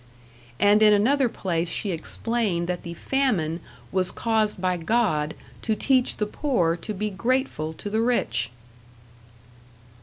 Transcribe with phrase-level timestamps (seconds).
[0.59, 3.59] And in another place she explained that the famine
[3.91, 8.49] was caused by God to teach the poor to be grateful to the rich!